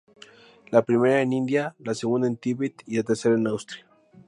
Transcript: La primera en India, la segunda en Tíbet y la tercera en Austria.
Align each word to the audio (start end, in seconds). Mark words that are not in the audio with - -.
La 0.75 0.81
primera 0.83 1.21
en 1.21 1.31
India, 1.31 1.75
la 1.77 1.93
segunda 1.93 2.25
en 2.27 2.35
Tíbet 2.35 2.81
y 2.87 2.97
la 2.97 3.03
tercera 3.03 3.35
en 3.35 3.45
Austria. 3.45 3.85